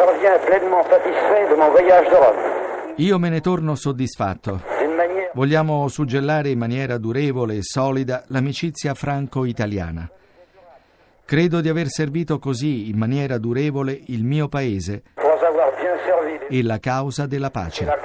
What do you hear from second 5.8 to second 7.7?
suggellare in maniera durevole e